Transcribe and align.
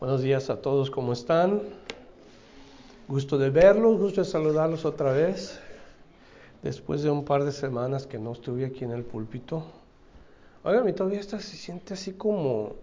Buenos 0.00 0.22
días 0.22 0.48
a 0.48 0.62
todos, 0.62 0.90
¿cómo 0.90 1.12
están? 1.12 1.60
Gusto 3.06 3.36
de 3.36 3.50
verlos, 3.50 3.98
gusto 3.98 4.22
de 4.22 4.26
saludarlos 4.26 4.86
otra 4.86 5.12
vez. 5.12 5.60
Después 6.62 7.02
de 7.02 7.10
un 7.10 7.26
par 7.26 7.44
de 7.44 7.52
semanas 7.52 8.06
que 8.06 8.18
no 8.18 8.32
estuve 8.32 8.64
aquí 8.64 8.82
en 8.82 8.92
el 8.92 9.04
púlpito. 9.04 9.62
Oigan, 10.64 10.86
mi 10.86 10.94
todavía 10.94 11.20
está, 11.20 11.38
se 11.38 11.54
siente 11.54 11.92
así 11.92 12.14
como, 12.14 12.76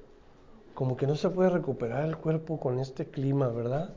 como 0.76 0.96
que 0.96 1.08
no 1.08 1.16
se 1.16 1.28
puede 1.32 1.50
recuperar 1.50 2.06
el 2.06 2.18
cuerpo 2.18 2.60
con 2.60 2.78
este 2.78 3.08
clima, 3.08 3.48
¿verdad? 3.48 3.90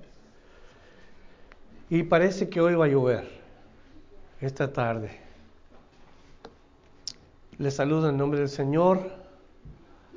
Y 1.91 2.05
parece 2.05 2.49
que 2.49 2.63
hoy 2.63 2.75
va 2.75 2.87
a 2.87 2.89
llover, 2.89 3.29
esta 4.41 4.73
tarde. 4.73 5.11
Les 7.59 7.75
saludo 7.75 8.09
en 8.09 8.17
nombre 8.17 8.41
del 8.41 8.49
Señor 8.49 9.20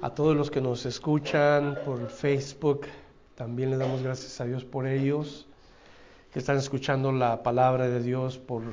a 0.03 0.09
todos 0.09 0.35
los 0.35 0.51
que 0.51 0.59
nos 0.59 0.85
escuchan 0.85 1.79
por 1.85 2.09
Facebook. 2.09 2.81
También 3.35 3.71
le 3.71 3.77
damos 3.77 4.03
gracias 4.03 4.41
a 4.41 4.43
Dios 4.43 4.65
por 4.65 4.85
ellos, 4.85 5.47
que 6.33 6.39
están 6.39 6.57
escuchando 6.57 7.13
la 7.13 7.41
palabra 7.41 7.87
de 7.87 8.03
Dios 8.03 8.37
por 8.37 8.63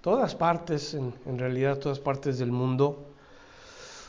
todas 0.00 0.36
partes, 0.36 0.94
en, 0.94 1.12
en 1.26 1.40
realidad 1.40 1.78
todas 1.78 1.98
partes 1.98 2.38
del 2.38 2.52
mundo. 2.52 3.04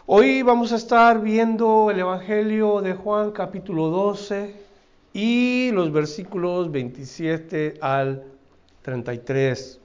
Hoy 0.06 0.44
vamos 0.44 0.72
a 0.72 0.76
estar 0.76 1.20
viendo 1.20 1.90
el 1.90 2.00
Evangelio 2.00 2.80
de 2.82 2.94
Juan 2.94 3.32
capítulo 3.32 3.88
12 3.88 4.54
y 5.14 5.72
los 5.72 5.92
versículos 5.92 6.72
27 6.72 7.80
al 7.82 8.24
33. 8.84 9.80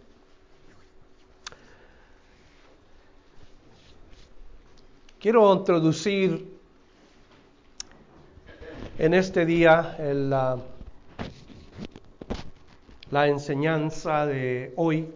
Quiero 5.19 5.55
introducir 5.55 6.56
en 8.99 9.13
este 9.13 9.45
día 9.45 9.97
la, 9.99 10.59
enseñanza 13.27 14.27
de 14.27 14.73
hoy. 14.77 15.13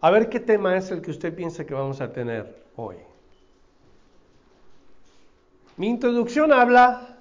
A 0.00 0.10
ver 0.10 0.28
qué 0.28 0.40
tema 0.40 0.76
es 0.76 0.90
el 0.90 1.02
que 1.02 1.10
usted 1.10 1.34
piensa 1.34 1.66
que 1.66 1.74
vamos 1.74 2.00
a 2.00 2.12
tener 2.12 2.64
hoy. 2.76 2.96
Mi 5.76 5.88
introducción 5.88 6.52
habla 6.52 7.18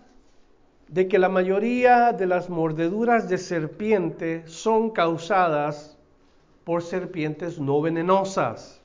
de 0.87 1.07
que 1.07 1.19
la 1.19 1.29
mayoría 1.29 2.13
de 2.13 2.27
las 2.27 2.49
mordeduras 2.49 3.27
de 3.27 3.37
serpiente 3.37 4.47
son 4.47 4.91
causadas 4.91 5.97
por 6.63 6.81
serpientes 6.81 7.59
no 7.59 7.81
venenosas. 7.81 8.81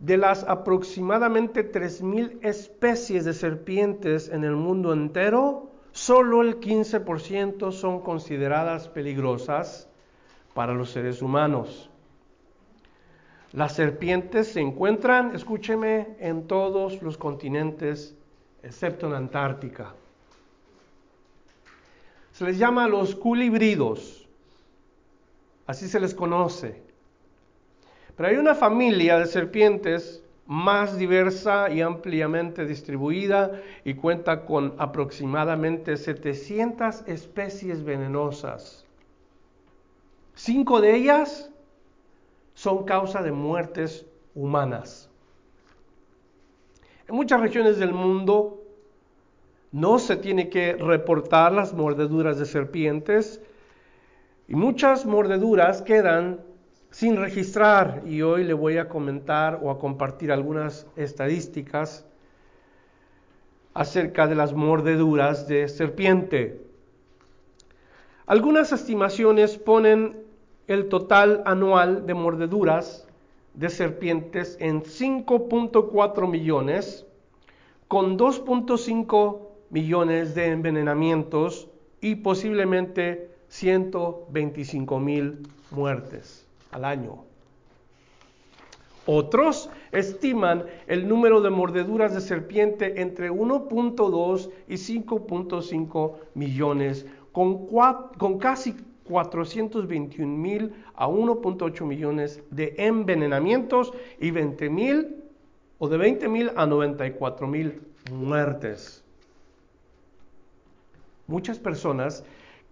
De 0.00 0.16
las 0.16 0.44
aproximadamente 0.44 1.70
3.000 1.70 2.38
especies 2.42 3.24
de 3.24 3.34
serpientes 3.34 4.28
en 4.28 4.44
el 4.44 4.54
mundo 4.54 4.92
entero, 4.92 5.72
solo 5.90 6.42
el 6.42 6.60
15% 6.60 7.72
son 7.72 8.00
consideradas 8.00 8.88
peligrosas 8.88 9.88
para 10.54 10.72
los 10.72 10.90
seres 10.90 11.20
humanos. 11.20 11.90
Las 13.52 13.74
serpientes 13.74 14.52
se 14.52 14.60
encuentran, 14.60 15.34
escúcheme, 15.34 16.16
en 16.20 16.46
todos 16.46 17.02
los 17.02 17.16
continentes, 17.16 18.14
excepto 18.62 19.06
en 19.08 19.14
Antártica. 19.14 19.94
Se 22.32 22.44
les 22.44 22.58
llama 22.58 22.86
los 22.86 23.16
culibridos, 23.16 24.28
así 25.66 25.88
se 25.88 25.98
les 25.98 26.14
conoce. 26.14 26.87
Pero 28.18 28.30
hay 28.30 28.36
una 28.36 28.56
familia 28.56 29.16
de 29.20 29.26
serpientes 29.26 30.24
más 30.44 30.98
diversa 30.98 31.70
y 31.70 31.82
ampliamente 31.82 32.66
distribuida 32.66 33.62
y 33.84 33.94
cuenta 33.94 34.44
con 34.44 34.74
aproximadamente 34.76 35.96
700 35.96 37.04
especies 37.06 37.84
venenosas. 37.84 38.84
Cinco 40.34 40.80
de 40.80 40.96
ellas 40.96 41.48
son 42.54 42.84
causa 42.84 43.22
de 43.22 43.30
muertes 43.30 44.04
humanas. 44.34 45.08
En 47.06 47.14
muchas 47.14 47.40
regiones 47.40 47.78
del 47.78 47.92
mundo 47.92 48.64
no 49.70 50.00
se 50.00 50.16
tiene 50.16 50.48
que 50.48 50.72
reportar 50.72 51.52
las 51.52 51.72
mordeduras 51.72 52.36
de 52.36 52.46
serpientes 52.46 53.40
y 54.48 54.56
muchas 54.56 55.06
mordeduras 55.06 55.82
quedan 55.82 56.47
sin 56.98 57.14
registrar 57.14 58.02
y 58.06 58.22
hoy 58.22 58.42
le 58.42 58.54
voy 58.54 58.76
a 58.76 58.88
comentar 58.88 59.60
o 59.62 59.70
a 59.70 59.78
compartir 59.78 60.32
algunas 60.32 60.84
estadísticas 60.96 62.04
acerca 63.72 64.26
de 64.26 64.34
las 64.34 64.52
mordeduras 64.52 65.46
de 65.46 65.68
serpiente. 65.68 66.60
Algunas 68.26 68.72
estimaciones 68.72 69.58
ponen 69.58 70.24
el 70.66 70.88
total 70.88 71.44
anual 71.46 72.04
de 72.04 72.14
mordeduras 72.14 73.06
de 73.54 73.68
serpientes 73.70 74.56
en 74.58 74.82
5.4 74.82 76.28
millones, 76.28 77.06
con 77.86 78.18
2.5 78.18 79.38
millones 79.70 80.34
de 80.34 80.46
envenenamientos 80.46 81.68
y 82.00 82.16
posiblemente 82.16 83.30
125 83.46 84.98
mil 84.98 85.48
muertes 85.70 86.47
al 86.70 86.84
año. 86.84 87.24
Otros 89.10 89.70
estiman 89.90 90.66
el 90.86 91.08
número 91.08 91.40
de 91.40 91.48
mordeduras 91.48 92.14
de 92.14 92.20
serpiente 92.20 93.00
entre 93.00 93.30
1.2 93.30 94.50
y 94.68 94.74
5.5 94.74 96.14
millones, 96.34 97.06
con, 97.32 98.38
casi 98.38 98.76
421 99.04 100.36
mil 100.36 100.74
a 100.94 101.08
1.8 101.08 101.86
millones 101.86 102.42
de 102.50 102.74
envenenamientos 102.76 103.94
y 104.20 104.30
20 104.30 104.68
mil 104.68 105.24
o 105.78 105.88
de 105.88 105.96
20 105.96 106.28
mil 106.28 106.50
a 106.54 106.66
94 106.66 107.46
mil 107.46 107.80
muertes. 108.12 109.02
Muchas 111.26 111.58
personas 111.58 112.24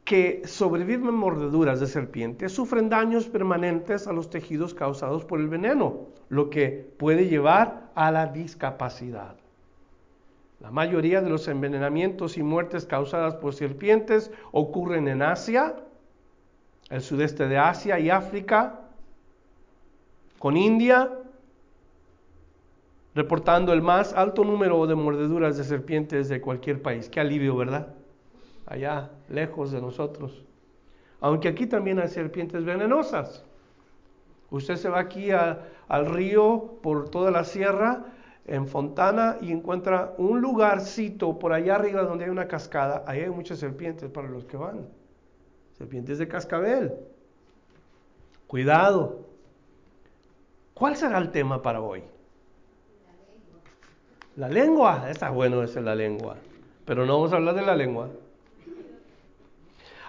que 0.07 0.43
sobreviven 0.47 1.15
mordeduras 1.15 1.81
de 1.81 1.89
serpiente 1.89 2.49
sufren 2.49 2.89
daños 2.89 3.27
permanentes 3.27 4.07
a 4.07 4.13
los 4.13 4.31
tejidos 4.31 4.73
causados 4.73 5.25
por 5.25 5.41
el 5.41 5.49
veneno, 5.49 6.07
lo 6.29 6.49
que 6.49 6.95
puede 6.97 7.27
llevar 7.27 7.91
a 7.97 8.13
la 8.13 8.29
discapacidad. 8.29 9.35
La 10.61 10.71
mayoría 10.71 11.23
de 11.23 11.29
los 11.29 11.49
envenenamientos 11.49 12.39
y 12.39 12.45
muertes 12.45 12.87
causadas 12.87 13.35
por 13.35 13.53
serpientes 13.53 14.31
ocurren 14.53 15.09
en 15.09 15.23
Asia, 15.23 15.75
el 16.89 17.03
sudeste 17.03 17.49
de 17.49 17.59
Asia 17.59 17.99
y 17.99 18.09
África, 18.09 18.83
con 20.39 20.57
India, 20.57 21.11
reportando 23.17 23.73
el 23.73 23.83
más 23.83 24.13
alto 24.13 24.45
número 24.45 24.87
de 24.87 24.95
mordeduras 24.95 25.57
de 25.57 25.65
serpientes 25.65 26.29
de 26.29 26.41
cualquier 26.41 26.81
país. 26.81 27.09
Qué 27.09 27.19
alivio, 27.19 27.57
¿verdad? 27.57 27.96
Allá 28.67 29.11
lejos 29.29 29.73
de 29.73 29.81
nosotros. 29.81 30.45
Aunque 31.21 31.49
aquí 31.49 31.67
también 31.67 31.99
hay 31.99 32.09
serpientes 32.09 32.65
venenosas. 32.65 33.45
Usted 34.51 34.77
se 34.77 34.89
va 34.89 35.01
aquí 35.01 35.31
al 35.31 36.07
río 36.07 36.79
por 36.83 37.09
toda 37.09 37.31
la 37.31 37.45
sierra, 37.45 38.05
en 38.47 38.69
Fontana, 38.69 39.39
y 39.41 39.51
encuentra 39.51 40.15
un 40.19 40.41
lugarcito 40.41 41.39
por 41.39 41.53
allá 41.53 41.77
arriba 41.77 42.03
donde 42.03 42.25
hay 42.25 42.31
una 42.31 42.47
cascada. 42.47 43.03
Ahí 43.07 43.21
hay 43.21 43.31
muchas 43.31 43.59
serpientes 43.59 44.09
para 44.11 44.29
los 44.29 44.45
que 44.45 44.57
van. 44.57 44.87
Serpientes 45.77 46.19
de 46.19 46.29
cascabel. 46.29 46.95
Cuidado. 48.47 49.27
¿Cuál 50.75 50.97
será 50.97 51.19
el 51.19 51.33
tema 51.33 51.61
para 51.61 51.81
hoy? 51.81 52.05
La 54.37 54.49
lengua. 54.49 55.11
Está 55.11 55.31
bueno 55.31 55.63
ese 55.63 55.81
la 55.81 55.95
lengua. 55.95 56.37
Pero 56.85 57.05
no 57.05 57.15
vamos 57.15 57.33
a 57.33 57.37
hablar 57.37 57.57
de 57.57 57.63
la 57.63 57.75
lengua. 57.75 58.11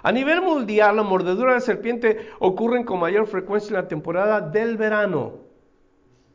A 0.03 0.11
nivel 0.11 0.41
mundial, 0.41 0.95
la 0.95 1.03
mordedura 1.03 1.53
de 1.53 1.61
serpiente 1.61 2.29
ocurren 2.39 2.83
con 2.83 2.99
mayor 2.99 3.27
frecuencia 3.27 3.69
en 3.69 3.81
la 3.81 3.87
temporada 3.87 4.41
del 4.41 4.77
verano. 4.77 5.33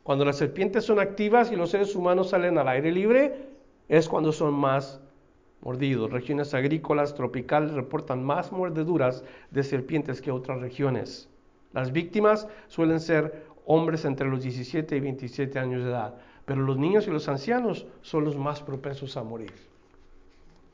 Cuando 0.02 0.24
las 0.24 0.36
serpientes 0.36 0.84
son 0.84 0.98
activas 0.98 1.52
y 1.52 1.56
los 1.56 1.70
seres 1.70 1.94
humanos 1.94 2.30
salen 2.30 2.58
al 2.58 2.68
aire 2.68 2.90
libre, 2.90 3.48
es 3.88 4.08
cuando 4.08 4.32
son 4.32 4.54
más 4.54 5.00
mordidos. 5.60 6.10
Regiones 6.10 6.54
agrícolas 6.54 7.14
tropicales 7.14 7.72
reportan 7.72 8.24
más 8.24 8.50
mordeduras 8.50 9.24
de 9.50 9.62
serpientes 9.62 10.20
que 10.20 10.32
otras 10.32 10.60
regiones. 10.60 11.28
Las 11.72 11.92
víctimas 11.92 12.48
suelen 12.66 13.00
ser 13.00 13.46
hombres 13.64 14.04
entre 14.04 14.28
los 14.28 14.42
17 14.42 14.96
y 14.96 15.00
27 15.00 15.58
años 15.58 15.84
de 15.84 15.90
edad, 15.90 16.14
pero 16.44 16.62
los 16.62 16.78
niños 16.78 17.06
y 17.06 17.10
los 17.10 17.28
ancianos 17.28 17.86
son 18.00 18.24
los 18.24 18.36
más 18.36 18.60
propensos 18.60 19.16
a 19.16 19.22
morir. 19.22 19.52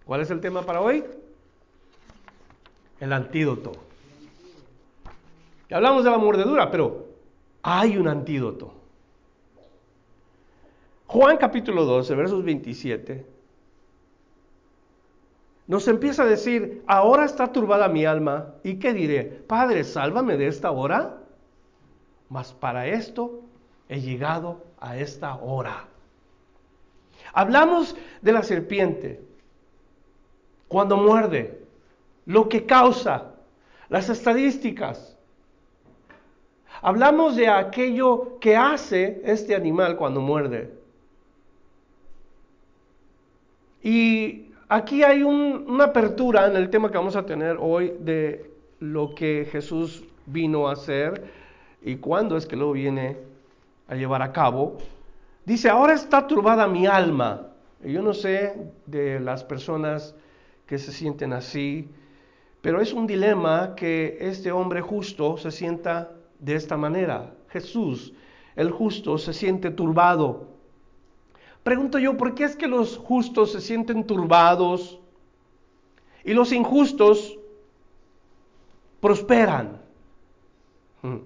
¿Cuál 0.06 0.22
es 0.22 0.30
el 0.30 0.40
tema 0.40 0.62
para 0.62 0.80
hoy? 0.80 1.04
El 3.00 3.12
antídoto. 3.12 3.72
hablamos 5.70 6.04
de 6.04 6.10
la 6.10 6.18
mordedura, 6.18 6.70
pero 6.70 7.06
hay 7.62 7.96
un 7.96 8.08
antídoto. 8.08 8.74
Juan 11.06 11.36
capítulo 11.38 11.84
12, 11.84 12.14
versos 12.14 12.44
27, 12.44 13.24
nos 15.68 15.86
empieza 15.86 16.22
a 16.22 16.26
decir, 16.26 16.82
ahora 16.86 17.26
está 17.26 17.52
turbada 17.52 17.88
mi 17.88 18.06
alma, 18.06 18.54
¿y 18.64 18.78
qué 18.78 18.94
diré? 18.94 19.24
Padre, 19.24 19.84
sálvame 19.84 20.38
de 20.38 20.48
esta 20.48 20.70
hora. 20.70 21.18
Mas 22.30 22.54
para 22.54 22.86
esto 22.86 23.42
he 23.88 24.00
llegado 24.00 24.64
a 24.80 24.96
esta 24.96 25.36
hora. 25.36 25.84
Hablamos 27.34 27.96
de 28.22 28.32
la 28.32 28.42
serpiente, 28.42 29.20
cuando 30.68 30.96
muerde, 30.96 31.57
lo 32.28 32.46
que 32.48 32.66
causa, 32.66 33.32
las 33.88 34.10
estadísticas. 34.10 35.16
Hablamos 36.82 37.36
de 37.36 37.48
aquello 37.48 38.38
que 38.38 38.54
hace 38.54 39.22
este 39.24 39.54
animal 39.54 39.96
cuando 39.96 40.20
muerde. 40.20 40.70
Y 43.82 44.52
aquí 44.68 45.02
hay 45.02 45.22
una 45.22 45.84
apertura 45.84 46.46
en 46.46 46.56
el 46.56 46.68
tema 46.68 46.90
que 46.90 46.98
vamos 46.98 47.16
a 47.16 47.24
tener 47.24 47.56
hoy 47.58 47.94
de 47.98 48.50
lo 48.80 49.14
que 49.14 49.48
Jesús 49.50 50.04
vino 50.26 50.68
a 50.68 50.72
hacer 50.72 51.24
y 51.80 51.96
cuándo 51.96 52.36
es 52.36 52.44
que 52.44 52.56
lo 52.56 52.72
viene 52.72 53.16
a 53.88 53.94
llevar 53.94 54.20
a 54.20 54.32
cabo. 54.32 54.76
Dice, 55.46 55.70
ahora 55.70 55.94
está 55.94 56.26
turbada 56.26 56.68
mi 56.68 56.86
alma. 56.86 57.46
Yo 57.82 58.02
no 58.02 58.12
sé 58.12 58.54
de 58.84 59.18
las 59.18 59.44
personas 59.44 60.14
que 60.66 60.76
se 60.76 60.92
sienten 60.92 61.32
así, 61.32 61.88
pero 62.60 62.80
es 62.80 62.92
un 62.92 63.06
dilema 63.06 63.74
que 63.74 64.18
este 64.20 64.50
hombre 64.50 64.80
justo 64.80 65.36
se 65.36 65.50
sienta 65.50 66.12
de 66.38 66.54
esta 66.54 66.76
manera. 66.76 67.34
Jesús, 67.48 68.12
el 68.56 68.70
justo, 68.70 69.18
se 69.18 69.32
siente 69.32 69.70
turbado. 69.70 70.48
Pregunto 71.62 71.98
yo, 71.98 72.16
¿por 72.16 72.34
qué 72.34 72.44
es 72.44 72.56
que 72.56 72.66
los 72.66 72.96
justos 72.96 73.52
se 73.52 73.60
sienten 73.60 74.04
turbados 74.04 75.00
y 76.24 76.32
los 76.32 76.52
injustos 76.52 77.38
prosperan? 79.00 79.80
Hmm. 81.02 81.18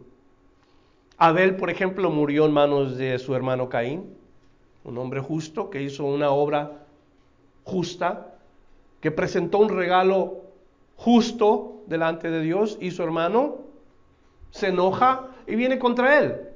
Abel, 1.17 1.57
por 1.57 1.71
ejemplo, 1.71 2.11
murió 2.11 2.47
en 2.47 2.53
manos 2.53 2.97
de 2.97 3.19
su 3.19 3.35
hermano 3.35 3.69
Caín, 3.69 4.17
un 4.85 4.99
hombre 4.99 5.21
justo 5.21 5.71
que 5.71 5.83
hizo 5.83 6.05
una 6.05 6.31
obra 6.31 6.85
justa, 7.65 8.35
que 9.01 9.11
presentó 9.11 9.59
un 9.59 9.69
regalo 9.69 10.42
justo 11.05 11.83
delante 11.87 12.31
de 12.31 12.41
Dios 12.41 12.79
y 12.81 12.93
su 12.93 13.03
hermano 13.03 13.57
se 14.51 14.69
enoja 14.69 15.31
y 15.49 15.57
viene 15.57 15.79
contra 15.81 16.21
él. 16.21 16.49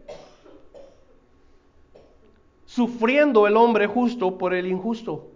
Sufriendo 2.64 3.48
el 3.48 3.56
hombre 3.56 3.88
justo 3.88 4.38
por 4.38 4.54
el 4.54 4.69
injusto. 4.69 5.26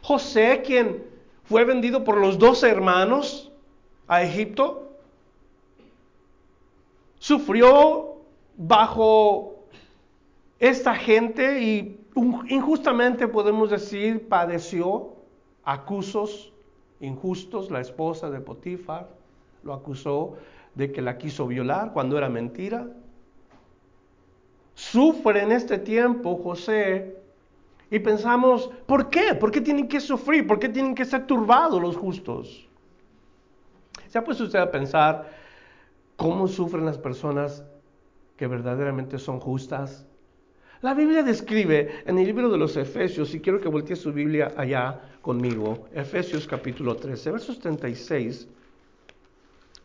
José, 0.00 0.62
quien 0.64 1.04
fue 1.44 1.64
vendido 1.64 2.02
por 2.02 2.16
los 2.16 2.38
dos 2.38 2.62
hermanos 2.62 3.52
a 4.08 4.22
Egipto, 4.22 4.92
sufrió 7.18 8.22
bajo 8.56 9.66
esta 10.58 10.94
gente 10.94 11.60
y 11.60 12.00
injustamente 12.48 13.28
podemos 13.28 13.68
decir 13.68 14.28
padeció 14.28 15.12
acusos 15.62 16.50
injustos. 17.00 17.70
La 17.70 17.80
esposa 17.80 18.30
de 18.30 18.40
Potifar 18.40 19.08
lo 19.62 19.74
acusó 19.74 20.36
de 20.74 20.92
que 20.92 21.02
la 21.02 21.18
quiso 21.18 21.46
violar 21.46 21.92
cuando 21.92 22.16
era 22.16 22.28
mentira. 22.28 22.88
Sufre 24.74 25.42
en 25.42 25.52
este 25.52 25.78
tiempo 25.78 26.36
José 26.36 27.16
y 27.90 27.98
pensamos, 27.98 28.70
¿por 28.86 29.10
qué? 29.10 29.34
¿Por 29.34 29.50
qué 29.50 29.60
tienen 29.60 29.88
que 29.88 30.00
sufrir? 30.00 30.46
¿Por 30.46 30.58
qué 30.58 30.68
tienen 30.68 30.94
que 30.94 31.04
ser 31.04 31.26
turbados 31.26 31.82
los 31.82 31.96
justos? 31.96 32.68
¿Se 34.08 34.18
ha 34.18 34.24
puesto 34.24 34.44
usted 34.44 34.60
a 34.60 34.70
pensar 34.70 35.30
cómo 36.16 36.46
sufren 36.48 36.84
las 36.84 36.98
personas 36.98 37.64
que 38.36 38.46
verdaderamente 38.46 39.18
son 39.18 39.40
justas? 39.40 40.06
La 40.82 40.94
Biblia 40.94 41.22
describe 41.22 42.02
en 42.06 42.18
el 42.18 42.24
libro 42.24 42.48
de 42.48 42.56
los 42.56 42.76
Efesios, 42.76 43.34
y 43.34 43.40
quiero 43.40 43.60
que 43.60 43.68
voltee 43.68 43.96
su 43.96 44.12
Biblia 44.12 44.52
allá 44.56 45.00
conmigo, 45.22 45.86
Efesios 45.94 46.46
capítulo 46.46 46.96
13, 46.96 47.30
versos 47.30 47.58
36 47.58 48.48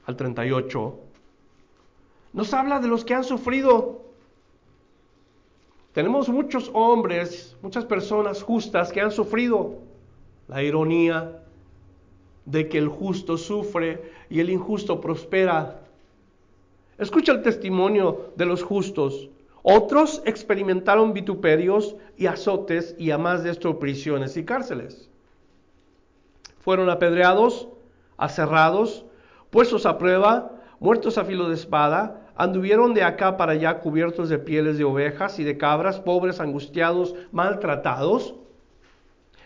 al 0.05 0.15
38, 0.15 0.99
nos 2.33 2.53
habla 2.53 2.79
de 2.79 2.87
los 2.87 3.03
que 3.03 3.13
han 3.13 3.23
sufrido. 3.23 4.01
Tenemos 5.93 6.29
muchos 6.29 6.69
hombres, 6.73 7.55
muchas 7.61 7.85
personas 7.85 8.43
justas 8.43 8.91
que 8.91 9.01
han 9.01 9.11
sufrido 9.11 9.79
la 10.47 10.61
ironía 10.61 11.41
de 12.45 12.69
que 12.69 12.77
el 12.77 12.89
justo 12.89 13.37
sufre 13.37 14.11
y 14.29 14.39
el 14.39 14.49
injusto 14.49 15.01
prospera. 15.01 15.81
Escucha 16.97 17.31
el 17.31 17.41
testimonio 17.41 18.33
de 18.35 18.45
los 18.45 18.63
justos. 18.63 19.29
Otros 19.63 20.21
experimentaron 20.25 21.13
vituperios 21.13 21.95
y 22.17 22.27
azotes 22.27 22.95
y 22.99 23.11
a 23.11 23.17
más 23.17 23.43
de 23.43 23.51
esto 23.51 23.79
prisiones 23.79 24.37
y 24.37 24.45
cárceles. 24.45 25.09
Fueron 26.65 26.89
apedreados, 26.89 27.69
aserrados, 28.17 29.05
puestos 29.51 29.85
a 29.85 29.99
prueba, 29.99 30.51
muertos 30.79 31.19
a 31.19 31.23
filo 31.23 31.47
de 31.47 31.53
espada, 31.53 32.27
anduvieron 32.35 32.95
de 32.95 33.03
acá 33.03 33.37
para 33.37 33.51
allá 33.51 33.79
cubiertos 33.81 34.29
de 34.29 34.39
pieles 34.39 34.79
de 34.79 34.83
ovejas 34.83 35.37
y 35.37 35.43
de 35.43 35.59
cabras, 35.59 35.99
pobres, 35.99 36.39
angustiados, 36.39 37.13
maltratados 37.31 38.33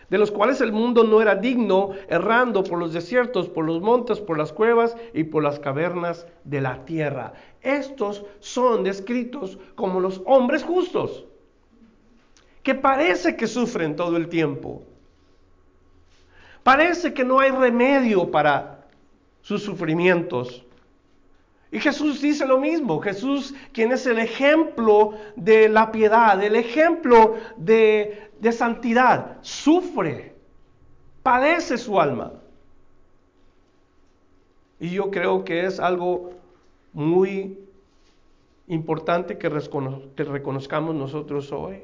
de 0.10 0.18
los 0.18 0.32
cuales 0.32 0.62
el 0.62 0.72
mundo 0.72 1.04
no 1.04 1.22
era 1.22 1.36
digno, 1.36 1.92
errando 2.08 2.64
por 2.64 2.80
los 2.80 2.94
desiertos, 2.94 3.50
por 3.50 3.66
los 3.66 3.82
montes, 3.82 4.22
por 4.22 4.38
las 4.38 4.54
cuevas 4.54 4.96
y 5.14 5.26
por 5.26 5.44
las 5.44 5.60
cavernas 5.60 6.26
de 6.46 6.62
la 6.62 6.86
tierra. 6.86 7.34
Estos 7.62 8.26
son 8.40 8.86
descritos 8.86 9.60
como 9.76 10.00
los 10.00 10.22
hombres 10.26 10.64
justos, 10.64 11.26
que 12.64 12.76
parece 12.76 13.36
que 13.36 13.46
sufren 13.46 13.96
todo 13.98 14.18
el 14.18 14.30
tiempo. 14.30 14.84
Parece 16.64 17.14
que 17.14 17.24
no 17.24 17.40
hay 17.40 17.52
remedio 17.52 18.30
para 18.30 18.86
sus 19.42 19.64
sufrimientos. 19.64 20.66
Y 21.72 21.80
Jesús 21.80 22.22
dice 22.22 22.48
lo 22.48 22.60
mismo, 22.60 23.00
Jesús 23.00 23.54
quien 23.74 23.92
es 23.92 24.06
el 24.08 24.18
ejemplo 24.18 25.14
de 25.36 25.70
la 25.70 25.92
piedad, 25.92 26.42
el 26.44 26.56
ejemplo 26.56 27.36
de, 27.58 28.32
santidad, 28.52 29.38
sufre, 29.42 30.36
padece 31.22 31.78
su 31.78 32.00
alma. 32.00 32.34
Y 34.80 34.92
yo 34.92 35.12
creo 35.12 35.44
que 35.44 35.66
es 35.66 35.80
algo 35.80 36.32
muy 36.94 37.60
importante 38.68 39.38
que, 39.38 39.50
reconozcamos 39.50 40.96
nosotros 40.96 41.52
hoy. 41.52 41.84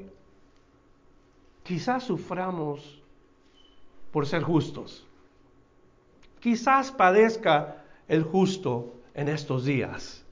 Quizás 1.62 2.04
suframos 2.04 3.02
por 4.10 4.26
ser 4.26 4.42
justos. 4.42 5.06
Quizás 6.40 6.92
padezca 6.92 7.84
el 8.08 8.22
justo 8.22 8.94
en 9.14 9.28
estos 9.28 9.64
días. 9.64 10.24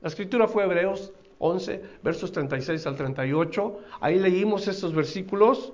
La 0.00 0.08
escritura 0.08 0.46
fue 0.46 0.64
Hebreos 0.64 1.12
11, 1.38 1.82
versos 2.02 2.32
36 2.32 2.86
al 2.86 2.96
38. 2.96 3.80
Ahí 4.00 4.18
leímos 4.18 4.68
estos 4.68 4.94
versículos 4.94 5.72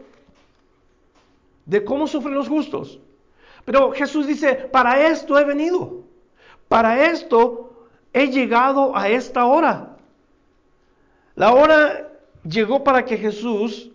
de 1.66 1.84
cómo 1.84 2.06
sufren 2.06 2.34
los 2.34 2.48
justos. 2.48 2.98
Pero 3.64 3.92
Jesús 3.92 4.26
dice, 4.26 4.54
para 4.54 5.06
esto 5.08 5.38
he 5.38 5.44
venido, 5.44 6.02
para 6.68 7.06
esto 7.06 7.86
he 8.12 8.28
llegado 8.28 8.96
a 8.96 9.08
esta 9.08 9.44
hora. 9.46 9.96
La 11.34 11.54
hora 11.54 12.12
llegó 12.44 12.82
para 12.82 13.04
que 13.04 13.16
Jesús 13.16 13.91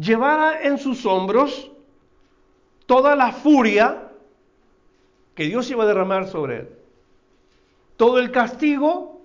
llevara 0.00 0.62
en 0.62 0.78
sus 0.78 1.04
hombros 1.04 1.70
toda 2.86 3.14
la 3.14 3.32
furia 3.32 4.08
que 5.34 5.44
Dios 5.44 5.70
iba 5.70 5.84
a 5.84 5.86
derramar 5.86 6.26
sobre 6.26 6.60
él. 6.60 6.68
Todo 7.96 8.18
el 8.18 8.30
castigo 8.30 9.20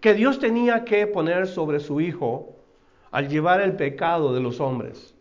que 0.00 0.14
Dios 0.14 0.38
tenía 0.38 0.84
que 0.84 1.06
poner 1.06 1.46
sobre 1.46 1.78
su 1.78 2.00
Hijo 2.00 2.56
al 3.10 3.28
llevar 3.28 3.60
el 3.60 3.76
pecado 3.76 4.32
de 4.34 4.40
los 4.40 4.60
hombres. 4.60 5.14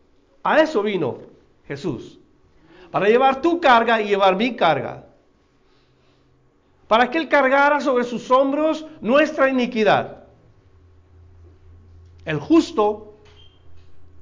A 0.44 0.62
eso 0.62 0.82
vino 0.82 1.20
Jesús, 1.68 2.20
para 2.90 3.08
llevar 3.08 3.42
tu 3.42 3.60
carga 3.60 4.02
y 4.02 4.08
llevar 4.08 4.36
mi 4.38 4.56
carga, 4.56 5.06
para 6.88 7.10
que 7.10 7.18
Él 7.18 7.30
cargara 7.30 7.80
sobre 7.80 8.06
sus 8.06 8.32
hombros 8.32 8.86
nuestra 9.02 9.50
iniquidad. 9.50 10.24
El 12.26 12.40
justo 12.40 13.11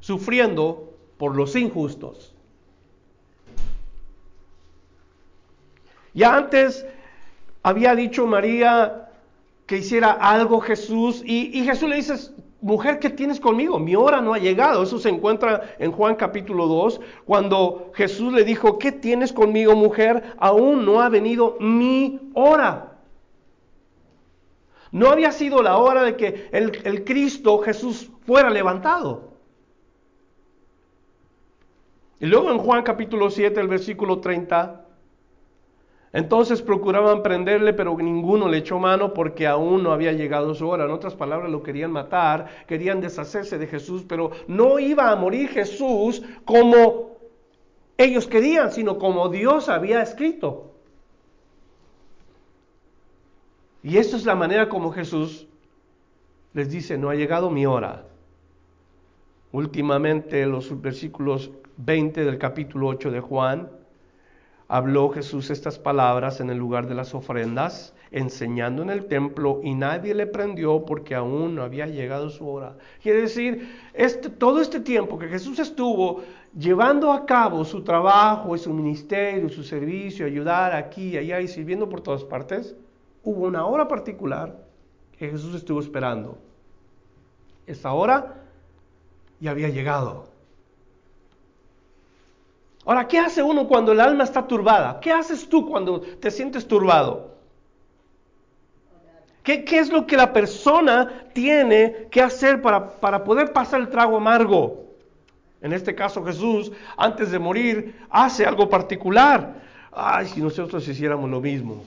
sufriendo 0.09 0.95
por 1.19 1.35
los 1.35 1.55
injustos. 1.55 2.33
Ya 6.15 6.35
antes 6.35 6.83
había 7.61 7.93
dicho 7.93 8.25
María 8.25 9.11
que 9.67 9.77
hiciera 9.77 10.13
algo 10.13 10.61
Jesús 10.61 11.21
y, 11.23 11.63
Jesús 11.63 11.87
le 11.87 11.97
dice, 11.97 12.15
mujer, 12.59 12.97
¿qué 12.97 13.11
tienes 13.11 13.39
conmigo? 13.39 13.77
Mi 13.77 13.95
hora 13.95 14.19
no 14.19 14.33
ha 14.33 14.39
llegado. 14.39 14.81
Eso 14.81 14.97
se 14.97 15.09
encuentra 15.09 15.75
en 15.77 15.91
Juan 15.91 16.15
capítulo 16.15 16.65
2, 16.65 17.01
cuando 17.25 17.91
Jesús 17.93 18.33
le 18.33 18.43
dijo, 18.43 18.79
¿qué 18.79 18.91
tienes 18.91 19.31
conmigo, 19.31 19.75
mujer? 19.75 20.33
Aún 20.39 20.85
no 20.85 21.01
ha 21.01 21.09
venido 21.09 21.55
mi 21.59 22.31
hora. 22.33 22.97
No 24.91 25.11
había 25.11 25.31
sido 25.31 25.61
la 25.61 25.77
hora 25.77 26.01
de 26.01 26.15
que 26.15 26.49
el, 26.51 26.81
el 26.83 27.03
Cristo 27.03 27.59
Jesús 27.59 28.09
fuera 28.25 28.49
levantado. 28.49 29.28
Y 32.19 32.25
luego 32.25 32.51
en 32.51 32.57
Juan 32.57 32.83
capítulo 32.83 33.29
7, 33.29 33.59
el 33.59 33.67
versículo 33.67 34.19
30, 34.19 34.85
entonces 36.11 36.61
procuraban 36.61 37.21
prenderle, 37.21 37.73
pero 37.73 37.95
ninguno 37.97 38.47
le 38.47 38.57
echó 38.57 38.79
mano 38.79 39.13
porque 39.13 39.45
aún 39.47 39.83
no 39.83 39.91
había 39.91 40.11
llegado 40.11 40.53
su 40.55 40.67
hora. 40.67 40.85
En 40.85 40.91
otras 40.91 41.15
palabras, 41.15 41.51
lo 41.51 41.61
querían 41.61 41.91
matar, 41.91 42.47
querían 42.67 42.99
deshacerse 42.99 43.57
de 43.57 43.67
Jesús, 43.67 44.03
pero 44.07 44.31
no 44.47 44.79
iba 44.79 45.11
a 45.11 45.15
morir 45.15 45.49
Jesús 45.49 46.23
como 46.45 47.17
ellos 47.97 48.27
querían, 48.27 48.71
sino 48.71 48.97
como 48.97 49.29
Dios 49.29 49.69
había 49.69 50.01
escrito. 50.01 50.73
Y 53.83 53.97
esta 53.97 54.17
es 54.17 54.25
la 54.25 54.35
manera 54.35 54.67
como 54.67 54.91
Jesús 54.91 55.47
les 56.53 56.69
dice, 56.69 56.97
no 56.97 57.09
ha 57.09 57.15
llegado 57.15 57.49
mi 57.49 57.65
hora. 57.65 58.08
Últimamente 59.51 60.45
los 60.45 60.79
versículos 60.79 61.49
20 61.77 62.23
del 62.23 62.37
capítulo 62.37 62.87
8 62.87 63.09
de 63.09 63.19
Juan 63.19 63.69
habló 64.67 65.09
Jesús 65.09 65.49
estas 65.49 65.79
palabras 65.79 66.39
en 66.39 66.51
el 66.51 66.57
lugar 66.59 66.87
de 66.87 66.93
las 66.93 67.15
ofrendas, 67.15 67.95
enseñando 68.11 68.83
en 68.83 68.91
el 68.91 69.05
templo, 69.07 69.59
y 69.63 69.73
nadie 69.73 70.13
le 70.13 70.27
prendió 70.27 70.85
porque 70.85 71.15
aún 71.15 71.55
no 71.55 71.63
había 71.63 71.87
llegado 71.87 72.29
su 72.29 72.47
hora. 72.47 72.77
Quiere 73.01 73.21
decir, 73.21 73.67
este, 73.95 74.29
todo 74.29 74.61
este 74.61 74.79
tiempo 74.79 75.17
que 75.17 75.27
Jesús 75.27 75.57
estuvo 75.57 76.21
llevando 76.55 77.11
a 77.11 77.25
cabo 77.25 77.65
su 77.65 77.83
trabajo 77.83 78.55
su 78.57 78.71
ministerio, 78.71 79.49
su 79.49 79.63
servicio, 79.63 80.27
ayudar 80.27 80.75
aquí 80.75 81.17
allá 81.17 81.41
y 81.41 81.47
sirviendo 81.47 81.89
por 81.89 82.01
todas 82.01 82.23
partes, 82.23 82.75
hubo 83.23 83.47
una 83.47 83.65
hora 83.65 83.87
particular 83.87 84.55
que 85.17 85.29
Jesús 85.29 85.55
estuvo 85.55 85.79
esperando. 85.79 86.37
Esa 87.65 87.93
hora 87.93 88.38
ya 89.39 89.51
había 89.51 89.69
llegado. 89.69 90.27
Ahora, 92.85 93.07
¿qué 93.07 93.19
hace 93.19 93.43
uno 93.43 93.67
cuando 93.67 93.91
el 93.91 93.99
alma 93.99 94.23
está 94.23 94.47
turbada? 94.47 94.99
¿Qué 94.99 95.11
haces 95.11 95.47
tú 95.47 95.67
cuando 95.69 96.01
te 96.01 96.31
sientes 96.31 96.67
turbado? 96.67 97.35
¿Qué, 99.43 99.63
es 99.71 99.91
lo 99.91 100.05
que 100.05 100.15
la 100.15 100.31
persona 100.31 101.25
tiene 101.33 102.07
que 102.11 102.21
hacer 102.21 102.61
para, 102.61 102.99
para 102.99 103.23
poder 103.23 103.51
pasar 103.51 103.81
el 103.81 103.89
trago 103.89 104.17
amargo? 104.17 104.85
En 105.61 105.73
este 105.73 105.95
caso 105.95 106.23
Jesús, 106.23 106.71
antes 106.97 107.31
de 107.31 107.39
morir, 107.39 107.95
hace 108.09 108.45
algo 108.45 108.69
particular. 108.69 109.55
Ay, 109.91 110.27
si 110.27 110.41
nosotros 110.41 110.87
hiciéramos 110.87 111.29
lo 111.29 111.41
mismo. 111.41 111.83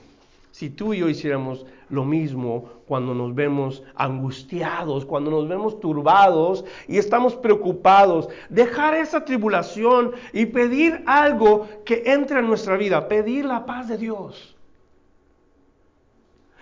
Si 0.51 0.71
tú 0.71 0.93
y 0.93 0.99
yo 0.99 1.09
hiciéramos 1.09 1.65
lo 1.93 2.07
mismo 2.07 2.71
cuando 2.87 3.15
nos 3.15 3.35
vemos 3.35 3.83
angustiados, 3.95 5.05
cuando 5.05 5.31
nos 5.31 5.47
vemos 5.47 5.79
turbados 5.79 6.65
y 6.89 6.97
estamos 6.97 7.37
preocupados, 7.37 8.31
dejar 8.49 8.95
esa 8.95 9.27
tribulación 9.27 10.13
y 10.33 10.47
pedir 10.47 11.05
algo 11.07 11.69
que 11.85 12.03
entre 12.07 12.39
en 12.39 12.47
nuestra 12.47 12.79
vida, 12.79 13.09
pedir 13.09 13.45
la 13.45 13.67
paz 13.67 13.89
de 13.89 13.99
Dios. 13.99 14.57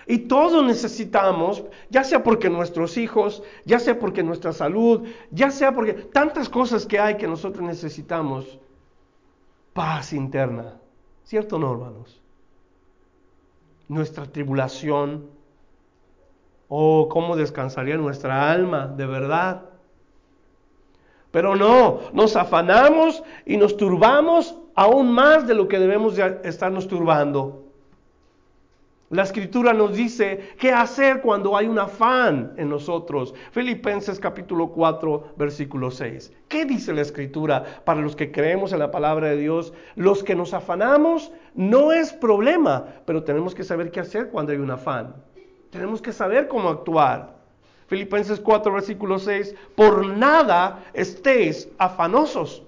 Y 0.09 0.19
todos 0.19 0.65
necesitamos, 0.65 1.63
ya 1.91 2.03
sea 2.03 2.25
porque 2.25 2.51
nuestros 2.51 2.97
hijos, 2.97 3.45
ya 3.65 3.79
sea 3.79 4.01
porque 4.01 4.25
nuestra 4.25 4.53
salud, 4.53 5.07
ya 5.31 5.53
sea 5.53 5.73
porque 5.73 5.93
tantas 5.93 6.49
cosas 6.49 6.87
que 6.87 6.99
hay 6.99 7.17
que 7.17 7.29
nosotros 7.29 7.63
necesitamos, 7.63 8.59
paz 9.75 10.13
interna. 10.13 10.81
¿Cierto 11.23 11.57
no, 11.57 11.71
hermanos? 11.71 12.21
Nuestra 13.91 14.25
tribulación. 14.25 15.27
Oh, 16.69 17.09
cómo 17.09 17.37
descansaría 17.37 17.97
nuestra 17.97 18.51
alma, 18.51 18.87
de 18.87 19.05
verdad. 19.05 19.63
Pero 21.33 21.57
no, 21.57 22.01
nos 22.13 22.37
afanamos 22.37 23.23
y 23.45 23.57
nos 23.57 23.77
turbamos 23.77 24.57
aún 24.77 25.11
más 25.11 25.47
de 25.49 25.55
lo 25.55 25.67
que 25.67 25.81
debemos 25.81 26.15
de 26.15 26.41
estarnos 26.45 26.87
turbando. 26.87 27.70
La 29.11 29.25
escritura 29.25 29.73
nos 29.73 29.97
dice 29.97 30.55
qué 30.57 30.73
hacer 30.73 31.21
cuando 31.21 31.57
hay 31.57 31.67
un 31.67 31.81
afán 31.81 32.55
en 32.57 32.69
nosotros. 32.69 33.35
Filipenses 33.51 34.21
capítulo 34.21 34.69
4, 34.69 35.35
versículo 35.37 35.91
6. 35.91 36.33
¿Qué 36.47 36.65
dice 36.65 36.93
la 36.93 37.01
escritura 37.01 37.83
para 37.85 38.01
los 38.01 38.15
que 38.15 38.31
creemos 38.31 38.73
en 38.73 38.79
la 38.79 38.93
palabra 38.93 39.31
de 39.31 39.37
Dios? 39.37 39.73
Los 39.97 40.23
que 40.23 40.37
nos 40.37 40.55
afanamos 40.55 41.33
no 41.57 41.91
es 41.91 42.13
problema, 42.13 42.85
pero 43.05 43.25
tenemos 43.25 43.53
que 43.53 43.65
saber 43.65 43.91
qué 43.91 43.99
hacer 43.99 44.29
cuando 44.29 44.53
hay 44.53 44.59
un 44.59 44.71
afán. 44.71 45.17
Tenemos 45.71 46.01
que 46.01 46.13
saber 46.13 46.47
cómo 46.47 46.69
actuar. 46.69 47.35
Filipenses 47.89 48.39
4, 48.39 48.73
versículo 48.73 49.19
6. 49.19 49.57
Por 49.75 50.07
nada 50.07 50.85
estéis 50.95 51.69
afanosos. 51.79 52.63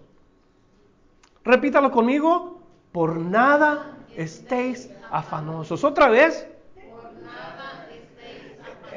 Repítalo 1.44 1.92
conmigo. 1.92 2.58
Por 2.90 3.16
nada 3.16 3.91
estéis 4.16 4.90
afanosos. 5.11 5.85
Otra 5.85 6.09
vez. 6.09 6.49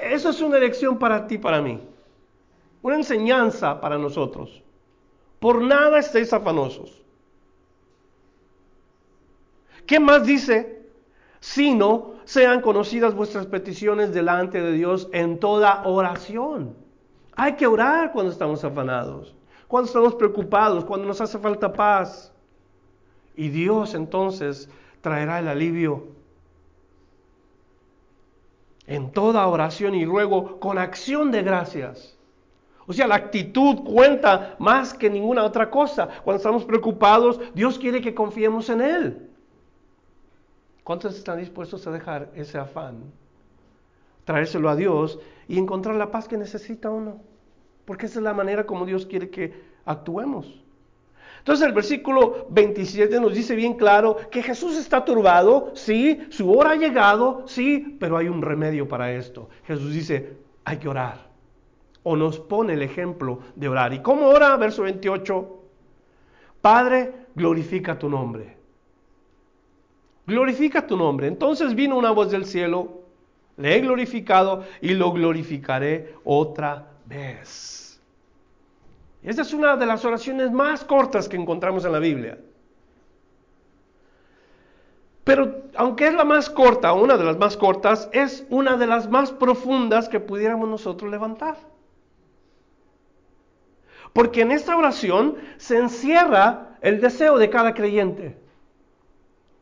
Eso 0.01 0.29
es 0.29 0.41
una 0.41 0.59
lección 0.59 0.99
para 0.99 1.25
ti, 1.27 1.37
para 1.37 1.61
mí. 1.61 1.79
Una 2.81 2.95
enseñanza 2.95 3.81
para 3.81 3.97
nosotros. 3.97 4.61
Por 5.39 5.61
nada 5.61 5.99
estéis 5.99 6.31
afanosos. 6.33 7.01
¿Qué 9.85 9.99
más 9.99 10.25
dice? 10.25 10.83
Sino 11.39 12.15
sean 12.25 12.61
conocidas 12.61 13.13
vuestras 13.13 13.45
peticiones 13.45 14.13
delante 14.13 14.61
de 14.61 14.71
Dios 14.71 15.09
en 15.13 15.39
toda 15.39 15.83
oración. 15.85 16.75
Hay 17.35 17.53
que 17.53 17.67
orar 17.67 18.11
cuando 18.11 18.31
estamos 18.31 18.63
afanados, 18.63 19.35
cuando 19.67 19.87
estamos 19.87 20.15
preocupados, 20.15 20.85
cuando 20.85 21.07
nos 21.07 21.21
hace 21.21 21.37
falta 21.37 21.71
paz. 21.71 22.33
Y 23.35 23.49
Dios 23.49 23.93
entonces 23.93 24.69
traerá 25.05 25.37
el 25.37 25.47
alivio. 25.47 26.07
En 28.87 29.11
toda 29.11 29.45
oración 29.45 29.93
y 29.93 30.03
ruego 30.03 30.59
con 30.59 30.79
acción 30.79 31.31
de 31.31 31.43
gracias. 31.43 32.17
O 32.87 32.91
sea, 32.91 33.05
la 33.05 33.13
actitud 33.13 33.83
cuenta 33.83 34.55
más 34.57 34.95
que 34.95 35.07
ninguna 35.11 35.43
otra 35.43 35.69
cosa. 35.69 36.09
Cuando 36.23 36.37
estamos 36.37 36.65
preocupados, 36.65 37.39
Dios 37.53 37.77
quiere 37.77 38.01
que 38.01 38.15
confiemos 38.15 38.67
en 38.71 38.81
Él. 38.81 39.29
¿Cuántos 40.83 41.15
están 41.15 41.37
dispuestos 41.37 41.85
a 41.85 41.91
dejar 41.91 42.31
ese 42.33 42.57
afán, 42.57 43.03
traérselo 44.23 44.69
a 44.71 44.75
Dios 44.75 45.19
y 45.47 45.59
encontrar 45.59 45.93
la 45.97 46.09
paz 46.09 46.27
que 46.27 46.35
necesita 46.35 46.89
uno? 46.89 47.21
Porque 47.85 48.07
esa 48.07 48.17
es 48.17 48.23
la 48.23 48.33
manera 48.33 48.65
como 48.65 48.87
Dios 48.87 49.05
quiere 49.05 49.29
que 49.29 49.53
actuemos. 49.85 50.64
Entonces 51.45 51.67
el 51.67 51.73
versículo 51.73 52.47
27 52.49 53.19
nos 53.19 53.35
dice 53.35 53.53
bien 53.53 53.75
claro 53.75 54.17
que 54.31 54.41
Jesús 54.41 54.75
está 54.75 55.05
turbado, 55.05 55.73
sí, 55.75 56.21
su 56.29 56.51
hora 56.51 56.71
ha 56.71 56.75
llegado, 56.75 57.43
sí, 57.45 57.97
pero 57.99 58.17
hay 58.17 58.27
un 58.27 58.41
remedio 58.41 58.87
para 58.87 59.11
esto. 59.11 59.47
Jesús 59.67 59.93
dice, 59.93 60.37
hay 60.63 60.77
que 60.77 60.89
orar. 60.89 61.29
O 62.01 62.15
nos 62.15 62.39
pone 62.39 62.73
el 62.73 62.81
ejemplo 62.81 63.41
de 63.55 63.69
orar. 63.69 63.93
¿Y 63.93 63.99
cómo 63.99 64.25
ora? 64.25 64.57
Verso 64.57 64.81
28. 64.81 65.59
Padre, 66.61 67.13
glorifica 67.35 67.99
tu 67.99 68.09
nombre. 68.09 68.57
Glorifica 70.25 70.87
tu 70.87 70.97
nombre. 70.97 71.27
Entonces 71.27 71.75
vino 71.75 71.95
una 71.95 72.09
voz 72.09 72.31
del 72.31 72.45
cielo, 72.45 73.01
le 73.57 73.75
he 73.75 73.81
glorificado 73.81 74.63
y 74.81 74.95
lo 74.95 75.11
glorificaré 75.11 76.15
otra 76.23 76.87
vez. 77.05 77.84
Esta 79.25 79.41
es 79.41 79.53
una 79.53 79.75
de 79.75 79.87
las 79.87 80.05
oraciones 80.05 80.51
más 80.51 80.83
cortas 80.83 81.27
que 81.27 81.35
encontramos 81.35 81.83
en 81.83 81.91
la 81.91 81.99
Biblia. 81.99 82.37
Pero 85.23 85.63
aunque 85.75 86.07
es 86.07 86.13
la 86.13 86.23
más 86.23 86.51
corta, 86.51 86.93
una 86.93 87.17
de 87.17 87.23
las 87.23 87.37
más 87.37 87.57
cortas, 87.57 88.07
es 88.13 88.45
una 88.51 88.77
de 88.77 88.85
las 88.85 89.09
más 89.09 89.31
profundas 89.31 90.07
que 90.07 90.19
pudiéramos 90.19 90.69
nosotros 90.69 91.09
levantar. 91.09 91.57
Porque 94.13 94.41
en 94.41 94.51
esta 94.51 94.77
oración 94.77 95.37
se 95.57 95.77
encierra 95.79 96.77
el 96.81 97.01
deseo 97.01 97.39
de 97.39 97.49
cada 97.49 97.73
creyente. 97.73 98.37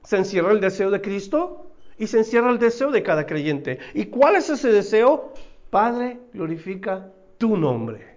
Se 0.03 0.17
encierra 0.17 0.51
el 0.51 0.59
deseo 0.59 0.91
de 0.91 0.99
Cristo 0.99 1.71
y 1.97 2.07
se 2.07 2.17
encierra 2.17 2.49
el 2.49 2.59
deseo 2.59 2.91
de 2.91 3.01
cada 3.01 3.25
creyente. 3.25 3.79
¿Y 3.93 4.07
cuál 4.07 4.35
es 4.35 4.49
ese 4.49 4.73
deseo? 4.73 5.33
Padre, 5.69 6.19
glorifica 6.33 7.09
tu 7.37 7.55
nombre. 7.55 8.12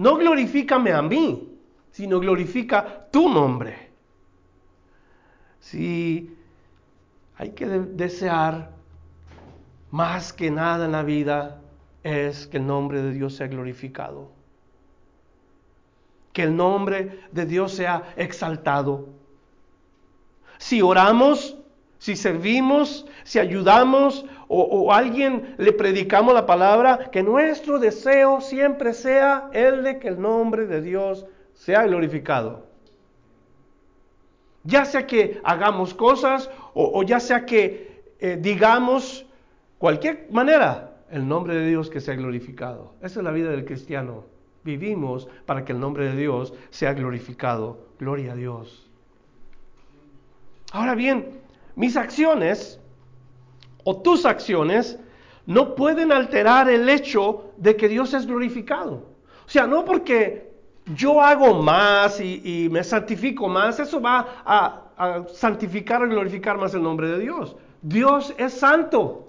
No 0.00 0.16
glorifícame 0.16 0.94
a 0.94 1.02
mí, 1.02 1.58
sino 1.90 2.20
glorifica 2.20 3.06
tu 3.10 3.28
nombre. 3.28 3.90
Si 5.58 6.34
hay 7.36 7.50
que 7.50 7.66
desear 7.66 8.70
más 9.90 10.32
que 10.32 10.50
nada 10.50 10.86
en 10.86 10.92
la 10.92 11.02
vida 11.02 11.60
es 12.02 12.46
que 12.46 12.56
el 12.56 12.66
nombre 12.66 13.02
de 13.02 13.12
Dios 13.12 13.34
sea 13.36 13.48
glorificado. 13.48 14.30
Que 16.32 16.44
el 16.44 16.56
nombre 16.56 17.20
de 17.30 17.44
Dios 17.44 17.74
sea 17.74 18.14
exaltado. 18.16 19.10
Si 20.56 20.80
oramos, 20.80 21.58
si 22.00 22.16
servimos, 22.16 23.06
si 23.24 23.38
ayudamos 23.38 24.24
o, 24.48 24.92
alguien 24.92 25.54
le 25.58 25.72
predicamos 25.72 26.32
la 26.34 26.46
palabra, 26.46 27.10
que 27.12 27.22
nuestro 27.22 27.78
deseo 27.78 28.40
siempre 28.40 28.94
sea 28.94 29.50
el 29.52 29.84
de 29.84 29.98
que 29.98 30.08
el 30.08 30.20
nombre 30.20 30.66
de 30.66 30.80
Dios 30.80 31.26
sea 31.52 31.84
glorificado. 31.84 32.66
Ya 34.64 34.86
sea 34.86 35.06
que 35.06 35.40
hagamos 35.44 35.92
cosas 35.94 36.50
o, 36.72 37.02
ya 37.02 37.20
sea 37.20 37.44
que 37.44 38.02
eh, 38.18 38.38
digamos 38.40 39.26
cualquier 39.78 40.26
manera, 40.30 40.96
el 41.10 41.28
nombre 41.28 41.54
de 41.54 41.68
Dios 41.68 41.90
que 41.90 42.00
sea 42.00 42.14
glorificado. 42.14 42.94
Esa 43.02 43.20
es 43.20 43.24
la 43.24 43.30
vida 43.30 43.50
del 43.50 43.66
cristiano. 43.66 44.24
Vivimos 44.64 45.28
para 45.44 45.66
que 45.66 45.72
el 45.72 45.80
nombre 45.80 46.08
de 46.08 46.16
Dios 46.16 46.54
sea 46.70 46.94
glorificado. 46.94 47.78
Gloria 47.98 48.32
a 48.32 48.36
Dios. 48.36 48.90
Ahora 50.72 50.94
bien, 50.94 51.39
mis 51.76 51.96
acciones 51.96 52.80
o 53.84 54.00
tus 54.02 54.26
acciones 54.26 54.98
no 55.46 55.74
pueden 55.74 56.12
alterar 56.12 56.68
el 56.68 56.88
hecho 56.88 57.52
de 57.56 57.76
que 57.76 57.88
Dios 57.88 58.14
es 58.14 58.26
glorificado. 58.26 59.08
O 59.46 59.48
sea, 59.48 59.66
no 59.66 59.84
porque 59.84 60.52
yo 60.94 61.20
hago 61.20 61.62
más 61.62 62.20
y, 62.20 62.68
me 62.70 62.84
santifico 62.84 63.48
más, 63.48 63.80
eso 63.80 64.00
va 64.00 64.42
a, 64.44 64.82
a 64.96 65.24
santificar 65.28 66.02
y 66.06 66.10
glorificar 66.10 66.58
más 66.58 66.74
el 66.74 66.82
nombre 66.82 67.08
de 67.08 67.18
Dios. 67.18 67.56
Dios 67.82 68.34
es 68.38 68.52
santo. 68.52 69.26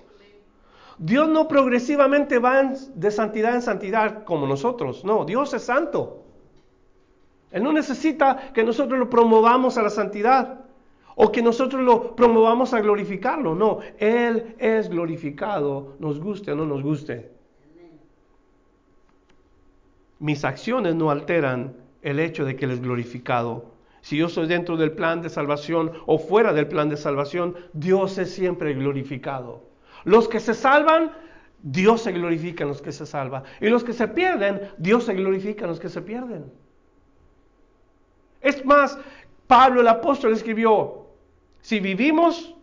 Dios 0.97 1.27
no 1.29 1.47
progresivamente 1.47 2.37
va 2.37 2.61
de 2.93 3.11
santidad 3.11 3.55
en 3.55 3.61
santidad 3.63 4.23
como 4.23 4.45
nosotros. 4.45 5.03
No, 5.03 5.25
Dios 5.25 5.53
es 5.53 5.63
santo. 5.63 6.23
Él 7.49 7.63
no 7.63 7.73
necesita 7.73 8.51
que 8.53 8.63
nosotros 8.63 8.99
lo 8.99 9.09
promovamos 9.09 9.77
a 9.77 9.81
la 9.81 9.89
santidad 9.89 10.60
o 11.15 11.31
que 11.31 11.41
nosotros 11.41 11.81
lo 11.81 12.15
promovamos 12.15 12.73
a 12.73 12.81
glorificarlo. 12.81 13.55
No, 13.55 13.79
Él 13.97 14.55
es 14.59 14.89
glorificado, 14.89 15.95
nos 15.99 16.19
guste 16.19 16.51
o 16.51 16.55
no 16.55 16.65
nos 16.65 16.81
guste 16.81 17.41
mis 20.21 20.45
acciones 20.45 20.93
no 20.93 21.09
alteran 21.09 21.75
el 22.03 22.19
hecho 22.19 22.45
de 22.45 22.55
que 22.55 22.65
Él 22.65 22.71
es 22.71 22.81
glorificado. 22.81 23.73
Si 24.01 24.17
yo 24.17 24.29
soy 24.29 24.47
dentro 24.47 24.77
del 24.77 24.91
plan 24.91 25.21
de 25.21 25.29
salvación 25.29 25.91
o 26.05 26.19
fuera 26.19 26.53
del 26.53 26.67
plan 26.67 26.89
de 26.89 26.97
salvación, 26.97 27.55
Dios 27.73 28.19
es 28.19 28.31
siempre 28.31 28.73
glorificado. 28.75 29.63
Los 30.03 30.27
que 30.27 30.39
se 30.39 30.53
salvan, 30.53 31.11
Dios 31.63 32.03
se 32.03 32.11
glorifica 32.11 32.63
en 32.63 32.69
los 32.69 32.83
que 32.83 32.91
se 32.91 33.07
salvan. 33.07 33.43
Y 33.59 33.69
los 33.69 33.83
que 33.83 33.93
se 33.93 34.07
pierden, 34.07 34.61
Dios 34.77 35.05
se 35.05 35.15
glorifica 35.15 35.65
en 35.65 35.71
los 35.71 35.79
que 35.79 35.89
se 35.89 36.03
pierden. 36.03 36.51
Es 38.41 38.63
más, 38.63 38.99
Pablo 39.47 39.81
el 39.81 39.87
apóstol 39.87 40.33
escribió, 40.33 41.00
si 41.61 41.79
vivimos, 41.79 42.55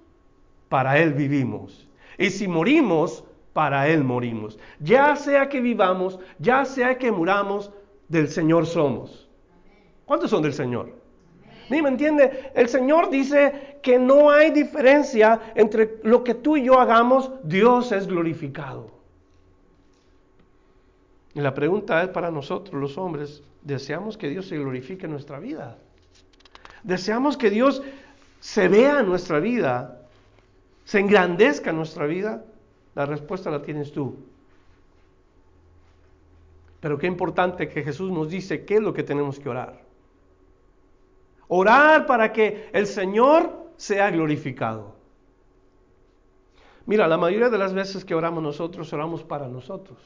para 0.68 0.98
Él 0.98 1.14
vivimos. 1.14 1.88
Y 2.18 2.30
si 2.30 2.48
morimos, 2.48 3.24
para 3.52 3.88
Él 3.88 4.04
morimos. 4.04 4.58
Ya 4.80 5.16
sea 5.16 5.48
que 5.48 5.60
vivamos, 5.60 6.18
ya 6.38 6.64
sea 6.64 6.98
que 6.98 7.10
muramos, 7.10 7.72
del 8.08 8.28
Señor 8.28 8.66
somos. 8.66 9.28
¿Cuántos 10.04 10.30
son 10.30 10.42
del 10.42 10.54
Señor? 10.54 10.92
¿Ni 11.68 11.82
me 11.82 11.90
entiende? 11.90 12.50
El 12.54 12.68
Señor 12.68 13.10
dice 13.10 13.78
que 13.82 13.98
no 13.98 14.30
hay 14.30 14.50
diferencia 14.50 15.52
entre 15.54 15.98
lo 16.02 16.24
que 16.24 16.34
tú 16.34 16.56
y 16.56 16.64
yo 16.64 16.80
hagamos, 16.80 17.30
Dios 17.44 17.92
es 17.92 18.06
glorificado. 18.06 18.90
Y 21.34 21.40
la 21.40 21.52
pregunta 21.54 22.02
es 22.02 22.08
para 22.08 22.30
nosotros 22.30 22.80
los 22.80 22.96
hombres, 22.96 23.42
¿deseamos 23.62 24.16
que 24.16 24.28
Dios 24.28 24.46
se 24.46 24.58
glorifique 24.58 25.04
en 25.04 25.12
nuestra 25.12 25.38
vida? 25.38 25.76
¿Deseamos 26.82 27.36
que 27.36 27.50
Dios 27.50 27.82
se 28.40 28.68
vea 28.68 29.02
nuestra 29.02 29.40
vida? 29.40 30.02
¿Se 30.84 31.00
engrandezca 31.00 31.70
en 31.70 31.76
nuestra 31.76 32.06
vida? 32.06 32.44
La 32.94 33.06
respuesta 33.06 33.50
la 33.50 33.62
tienes 33.62 33.92
tú. 33.92 34.16
Pero 36.80 36.98
qué 36.98 37.06
importante 37.06 37.68
que 37.68 37.82
Jesús 37.82 38.10
nos 38.10 38.28
dice 38.28 38.64
qué 38.64 38.76
es 38.76 38.80
lo 38.80 38.94
que 38.94 39.02
tenemos 39.02 39.38
que 39.38 39.48
orar. 39.48 39.80
Orar 41.48 42.06
para 42.06 42.32
que 42.32 42.70
el 42.72 42.86
Señor 42.86 43.70
sea 43.76 44.10
glorificado. 44.10 44.94
Mira, 46.86 47.06
la 47.06 47.18
mayoría 47.18 47.50
de 47.50 47.58
las 47.58 47.74
veces 47.74 48.04
que 48.04 48.14
oramos 48.14 48.42
nosotros, 48.42 48.92
oramos 48.92 49.22
para 49.22 49.48
nosotros, 49.48 49.98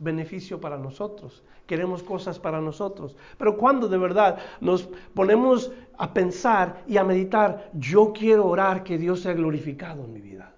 beneficio 0.00 0.60
para 0.60 0.76
nosotros, 0.76 1.44
queremos 1.66 2.02
cosas 2.02 2.40
para 2.40 2.60
nosotros. 2.60 3.16
Pero 3.38 3.56
cuando 3.56 3.86
de 3.86 3.98
verdad 3.98 4.38
nos 4.60 4.88
ponemos 5.14 5.70
a 5.96 6.12
pensar 6.12 6.82
y 6.88 6.96
a 6.96 7.04
meditar, 7.04 7.70
yo 7.74 8.12
quiero 8.12 8.46
orar 8.46 8.82
que 8.82 8.98
Dios 8.98 9.20
sea 9.20 9.34
glorificado 9.34 10.04
en 10.04 10.12
mi 10.12 10.20
vida. 10.20 10.52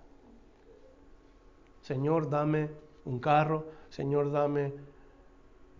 Señor, 1.82 2.30
dame 2.30 2.70
un 3.04 3.18
carro, 3.18 3.66
Señor, 3.90 4.30
dame 4.32 4.72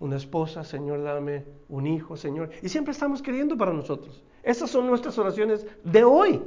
una 0.01 0.17
esposa, 0.17 0.65
Señor, 0.65 1.03
dame 1.05 1.45
un 1.69 1.87
hijo, 1.87 2.17
Señor. 2.17 2.51
Y 2.61 2.69
siempre 2.69 2.91
estamos 2.91 3.23
queriendo 3.23 3.57
para 3.57 3.73
nosotros. 3.73 4.23
Esas 4.43 4.69
son 4.69 4.89
nuestras 4.89 5.17
oraciones 5.17 5.65
de 5.85 6.03
hoy. 6.03 6.43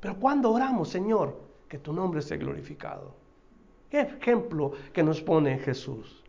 Pero 0.00 0.16
cuando 0.20 0.52
oramos, 0.52 0.88
Señor, 0.88 1.36
que 1.68 1.78
tu 1.78 1.92
nombre 1.92 2.22
sea 2.22 2.36
glorificado. 2.36 3.12
Qué 3.90 4.00
ejemplo 4.00 4.72
que 4.92 5.02
nos 5.02 5.20
pone 5.20 5.58
Jesús. 5.58 6.22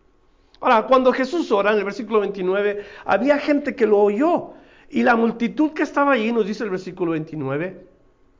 Ahora, 0.61 0.87
cuando 0.87 1.11
Jesús 1.13 1.51
ora, 1.51 1.71
en 1.71 1.79
el 1.79 1.83
versículo 1.83 2.19
29, 2.21 2.83
había 3.05 3.37
gente 3.37 3.75
que 3.75 3.87
lo 3.87 3.99
oyó. 3.99 4.51
Y 4.89 5.03
la 5.03 5.15
multitud 5.15 5.71
que 5.71 5.83
estaba 5.83 6.13
allí, 6.13 6.31
nos 6.31 6.45
dice 6.45 6.63
el 6.63 6.69
versículo 6.69 7.11
29, 7.11 7.85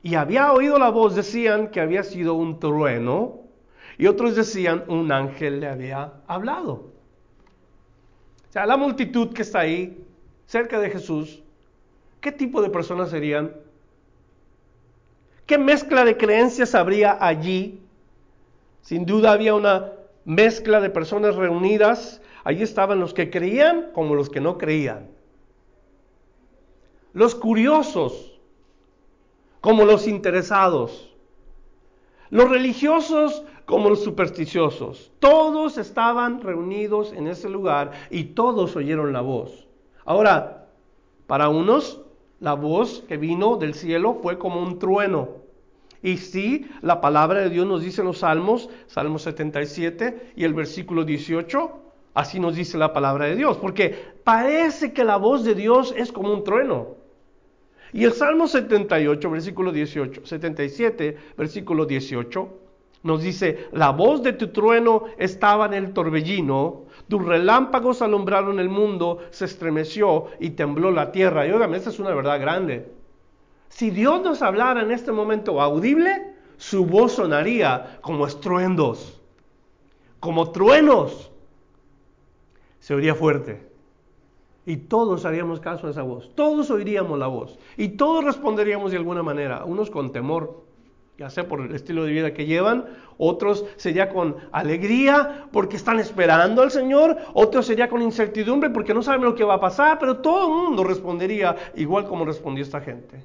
y 0.02 0.14
había 0.14 0.52
oído 0.52 0.78
la 0.78 0.90
voz, 0.90 1.14
decían 1.14 1.70
que 1.70 1.80
había 1.80 2.02
sido 2.02 2.34
un 2.34 2.58
trueno 2.58 3.40
y 3.98 4.06
otros 4.06 4.34
decían, 4.34 4.84
un 4.88 5.12
ángel 5.12 5.60
le 5.60 5.68
había 5.68 6.14
hablado. 6.26 6.90
O 8.48 8.52
sea, 8.52 8.64
la 8.64 8.78
multitud 8.78 9.32
que 9.34 9.42
está 9.42 9.60
ahí, 9.60 10.02
cerca 10.46 10.80
de 10.80 10.88
Jesús, 10.88 11.42
¿qué 12.20 12.32
tipo 12.32 12.62
de 12.62 12.70
personas 12.70 13.10
serían? 13.10 13.52
¿Qué 15.44 15.58
mezcla 15.58 16.04
de 16.04 16.16
creencias 16.16 16.74
habría 16.74 17.18
allí? 17.20 17.82
Sin 18.90 19.06
duda 19.06 19.30
había 19.30 19.54
una 19.54 19.92
mezcla 20.24 20.80
de 20.80 20.90
personas 20.90 21.36
reunidas. 21.36 22.20
Allí 22.42 22.64
estaban 22.64 22.98
los 22.98 23.14
que 23.14 23.30
creían 23.30 23.92
como 23.94 24.16
los 24.16 24.28
que 24.28 24.40
no 24.40 24.58
creían. 24.58 25.12
Los 27.12 27.36
curiosos 27.36 28.40
como 29.60 29.84
los 29.84 30.08
interesados. 30.08 31.14
Los 32.30 32.50
religiosos 32.50 33.44
como 33.64 33.90
los 33.90 34.02
supersticiosos. 34.02 35.12
Todos 35.20 35.78
estaban 35.78 36.40
reunidos 36.40 37.12
en 37.12 37.28
ese 37.28 37.48
lugar 37.48 37.92
y 38.10 38.24
todos 38.24 38.74
oyeron 38.74 39.12
la 39.12 39.20
voz. 39.20 39.68
Ahora, 40.04 40.66
para 41.28 41.48
unos, 41.48 42.00
la 42.40 42.54
voz 42.54 43.04
que 43.06 43.18
vino 43.18 43.54
del 43.54 43.74
cielo 43.74 44.18
fue 44.20 44.36
como 44.36 44.60
un 44.60 44.80
trueno. 44.80 45.39
Y 46.02 46.16
sí, 46.16 46.70
la 46.80 47.00
palabra 47.00 47.40
de 47.40 47.50
Dios 47.50 47.66
nos 47.66 47.82
dice 47.82 48.00
en 48.00 48.06
los 48.06 48.18
Salmos, 48.18 48.70
Salmo 48.86 49.18
77 49.18 50.32
y 50.36 50.44
el 50.44 50.54
versículo 50.54 51.04
18, 51.04 51.70
así 52.14 52.40
nos 52.40 52.56
dice 52.56 52.78
la 52.78 52.92
palabra 52.92 53.26
de 53.26 53.36
Dios, 53.36 53.58
porque 53.58 53.94
parece 54.24 54.92
que 54.92 55.04
la 55.04 55.16
voz 55.16 55.44
de 55.44 55.54
Dios 55.54 55.94
es 55.96 56.10
como 56.10 56.32
un 56.32 56.42
trueno. 56.42 56.96
Y 57.92 58.04
el 58.04 58.12
Salmo 58.12 58.46
78, 58.46 59.30
versículo 59.30 59.72
18, 59.72 60.24
77, 60.24 61.16
versículo 61.36 61.84
18, 61.84 62.48
nos 63.02 63.22
dice, 63.22 63.68
la 63.72 63.90
voz 63.90 64.22
de 64.22 64.34
tu 64.34 64.48
trueno 64.48 65.04
estaba 65.18 65.66
en 65.66 65.74
el 65.74 65.92
torbellino, 65.92 66.84
tus 67.08 67.24
relámpagos 67.24 68.02
alumbraron 68.02 68.60
el 68.60 68.68
mundo, 68.68 69.18
se 69.30 69.46
estremeció 69.46 70.26
y 70.38 70.50
tembló 70.50 70.90
la 70.90 71.10
tierra. 71.10 71.46
Y 71.46 71.50
óigame, 71.50 71.78
esta 71.78 71.90
es 71.90 71.98
una 71.98 72.14
verdad 72.14 72.40
grande. 72.40 72.99
Si 73.70 73.90
Dios 73.90 74.20
nos 74.20 74.42
hablara 74.42 74.82
en 74.82 74.90
este 74.90 75.10
momento 75.10 75.60
audible, 75.60 76.34
su 76.58 76.84
voz 76.84 77.12
sonaría 77.12 77.98
como 78.02 78.26
estruendos, 78.26 79.18
como 80.18 80.50
truenos. 80.50 81.30
Se 82.80 82.94
oiría 82.94 83.14
fuerte. 83.14 83.66
Y 84.66 84.76
todos 84.76 85.24
haríamos 85.24 85.60
caso 85.60 85.86
a 85.86 85.90
esa 85.90 86.02
voz. 86.02 86.30
Todos 86.34 86.70
oiríamos 86.70 87.18
la 87.18 87.28
voz. 87.28 87.58
Y 87.78 87.90
todos 87.90 88.24
responderíamos 88.24 88.90
de 88.90 88.98
alguna 88.98 89.22
manera. 89.22 89.64
Unos 89.64 89.88
con 89.88 90.12
temor, 90.12 90.64
ya 91.16 91.30
sea 91.30 91.48
por 91.48 91.60
el 91.60 91.74
estilo 91.74 92.04
de 92.04 92.12
vida 92.12 92.34
que 92.34 92.46
llevan, 92.46 92.86
otros 93.18 93.64
sería 93.76 94.10
con 94.10 94.36
alegría 94.52 95.48
porque 95.52 95.76
están 95.76 96.00
esperando 96.00 96.60
al 96.60 96.70
Señor, 96.70 97.16
otros 97.32 97.66
sería 97.66 97.88
con 97.88 98.02
incertidumbre 98.02 98.68
porque 98.68 98.92
no 98.92 99.02
saben 99.02 99.22
lo 99.22 99.34
que 99.34 99.44
va 99.44 99.54
a 99.54 99.60
pasar, 99.60 99.98
pero 99.98 100.18
todo 100.18 100.48
el 100.48 100.64
mundo 100.64 100.84
respondería 100.84 101.56
igual 101.76 102.06
como 102.06 102.24
respondió 102.24 102.64
esta 102.64 102.80
gente. 102.80 103.24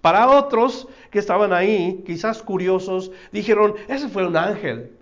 Para 0.00 0.28
otros 0.28 0.88
que 1.10 1.18
estaban 1.18 1.52
ahí, 1.52 2.02
quizás 2.06 2.42
curiosos, 2.42 3.12
dijeron, 3.32 3.74
ese 3.88 4.08
fue 4.08 4.26
un 4.26 4.36
ángel. 4.36 4.96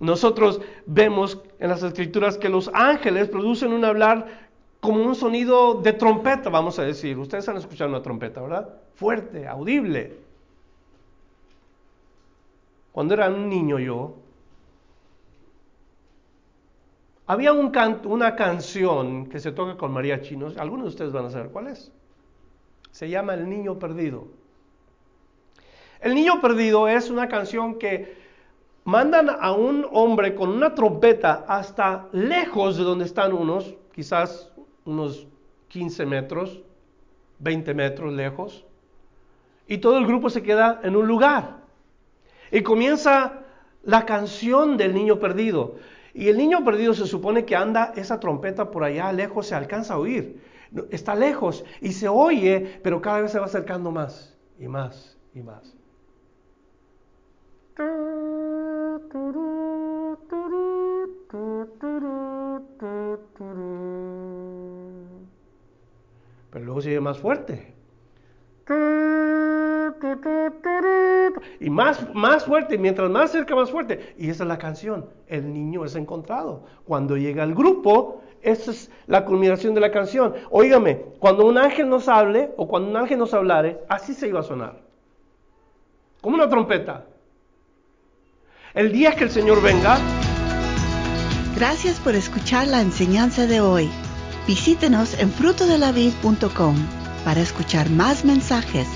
Nosotros 0.00 0.60
vemos 0.86 1.40
en 1.58 1.70
las 1.70 1.82
escrituras 1.82 2.36
que 2.36 2.48
los 2.48 2.70
ángeles 2.74 3.28
producen 3.28 3.72
un 3.72 3.84
hablar 3.84 4.44
como 4.80 5.02
un 5.02 5.14
sonido 5.14 5.80
de 5.80 5.94
trompeta, 5.94 6.50
vamos 6.50 6.78
a 6.78 6.82
decir. 6.82 7.16
Ustedes 7.16 7.48
han 7.48 7.56
escuchado 7.56 7.88
una 7.88 8.02
trompeta, 8.02 8.42
¿verdad? 8.42 8.68
Fuerte, 8.94 9.46
audible. 9.46 10.18
Cuando 12.92 13.14
era 13.14 13.28
un 13.28 13.48
niño 13.48 13.78
yo, 13.78 14.16
había 17.26 17.54
un 17.54 17.72
una 18.04 18.36
canción 18.36 19.26
que 19.26 19.40
se 19.40 19.52
toca 19.52 19.78
con 19.78 19.92
María 19.92 20.20
Chinos. 20.20 20.58
Algunos 20.58 20.84
de 20.84 20.90
ustedes 20.90 21.12
van 21.12 21.24
a 21.24 21.30
saber 21.30 21.48
cuál 21.48 21.68
es. 21.68 21.90
Se 22.94 23.08
llama 23.08 23.34
El 23.34 23.50
Niño 23.50 23.76
Perdido. 23.76 24.28
El 26.00 26.14
Niño 26.14 26.40
Perdido 26.40 26.86
es 26.86 27.10
una 27.10 27.26
canción 27.26 27.76
que 27.76 28.16
mandan 28.84 29.28
a 29.28 29.50
un 29.50 29.84
hombre 29.90 30.36
con 30.36 30.50
una 30.50 30.76
trompeta 30.76 31.44
hasta 31.48 32.08
lejos 32.12 32.76
de 32.76 32.84
donde 32.84 33.06
están 33.06 33.32
unos, 33.32 33.74
quizás 33.92 34.52
unos 34.84 35.26
15 35.70 36.06
metros, 36.06 36.62
20 37.40 37.74
metros 37.74 38.12
lejos, 38.12 38.64
y 39.66 39.78
todo 39.78 39.98
el 39.98 40.06
grupo 40.06 40.30
se 40.30 40.44
queda 40.44 40.78
en 40.84 40.94
un 40.94 41.08
lugar. 41.08 41.64
Y 42.52 42.62
comienza 42.62 43.42
la 43.82 44.06
canción 44.06 44.76
del 44.76 44.94
niño 44.94 45.18
perdido. 45.18 45.78
Y 46.14 46.28
el 46.28 46.36
niño 46.36 46.62
perdido 46.62 46.94
se 46.94 47.08
supone 47.08 47.44
que 47.44 47.56
anda 47.56 47.92
esa 47.96 48.20
trompeta 48.20 48.70
por 48.70 48.84
allá 48.84 49.12
lejos, 49.12 49.48
se 49.48 49.56
alcanza 49.56 49.94
a 49.94 49.98
oír. 49.98 50.53
Está 50.90 51.14
lejos 51.14 51.64
y 51.80 51.92
se 51.92 52.08
oye, 52.08 52.80
pero 52.82 53.00
cada 53.00 53.20
vez 53.20 53.32
se 53.32 53.38
va 53.38 53.46
acercando 53.46 53.90
más 53.90 54.36
y 54.58 54.66
más 54.66 55.16
y 55.34 55.42
más. 55.42 55.76
Pero 66.50 66.64
luego 66.64 66.80
sigue 66.80 67.00
más 67.00 67.18
fuerte. 67.18 67.74
Y 71.60 71.70
más, 71.70 72.14
más 72.14 72.44
fuerte, 72.44 72.78
mientras 72.78 73.10
más 73.10 73.32
cerca, 73.32 73.54
más 73.54 73.70
fuerte. 73.70 74.14
Y 74.18 74.30
esa 74.30 74.44
es 74.44 74.48
la 74.48 74.58
canción. 74.58 75.06
El 75.26 75.52
niño 75.52 75.84
es 75.84 75.94
encontrado. 75.96 76.64
Cuando 76.84 77.16
llega 77.16 77.44
el 77.44 77.54
grupo, 77.54 78.22
esa 78.42 78.70
es 78.70 78.90
la 79.06 79.24
culminación 79.24 79.74
de 79.74 79.80
la 79.80 79.90
canción. 79.90 80.34
Óigame, 80.50 80.96
cuando 81.18 81.46
un 81.46 81.58
ángel 81.58 81.88
nos 81.88 82.08
hable 82.08 82.52
o 82.56 82.68
cuando 82.68 82.90
un 82.90 82.96
ángel 82.96 83.18
nos 83.18 83.32
hablare, 83.34 83.80
así 83.88 84.14
se 84.14 84.28
iba 84.28 84.40
a 84.40 84.44
sonar. 84.44 84.82
Como 86.20 86.36
una 86.36 86.48
trompeta. 86.48 87.06
El 88.74 88.92
día 88.92 89.14
que 89.14 89.24
el 89.24 89.30
Señor 89.30 89.62
venga. 89.62 89.98
Gracias 91.56 92.00
por 92.00 92.14
escuchar 92.14 92.66
la 92.66 92.80
enseñanza 92.80 93.46
de 93.46 93.60
hoy. 93.60 93.88
Visítenos 94.46 95.18
en 95.20 95.30
frutodelavid.com 95.30 96.74
para 97.24 97.40
escuchar 97.40 97.88
más 97.88 98.24
mensajes, 98.24 98.86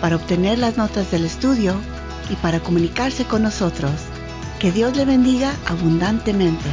para 0.00 0.16
obtener 0.16 0.58
las 0.58 0.76
notas 0.76 1.10
del 1.10 1.24
estudio 1.24 1.74
y 2.30 2.36
para 2.36 2.60
comunicarse 2.60 3.24
con 3.24 3.42
nosotros. 3.42 3.92
Que 4.58 4.72
Dios 4.72 4.96
le 4.96 5.04
bendiga 5.04 5.54
abundantemente. 5.66 6.68